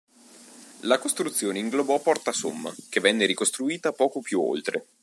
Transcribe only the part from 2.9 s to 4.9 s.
venne ricostruita poco più oltre.